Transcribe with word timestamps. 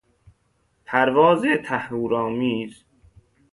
پروازتهور 0.85 2.13
آمیز 2.15 2.85